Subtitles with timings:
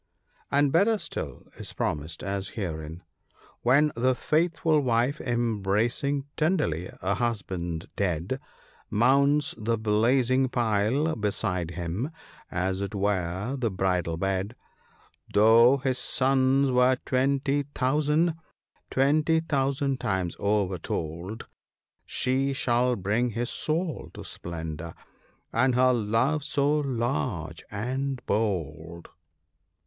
[0.51, 3.03] "And better still is promised; as herein
[3.61, 8.39] —"When the faithful wife (81), embracing tenderly her husband dead,
[8.89, 12.09] Mounts the blazing pile beside him,
[12.49, 14.55] as it were the bridal bed;
[15.31, 18.33] Though his sins were twenty thousand,
[18.89, 21.45] twenty thousand times o'er told,
[22.07, 24.95] She shall bring his soul to splendour,
[25.51, 29.09] for her love so large and bold."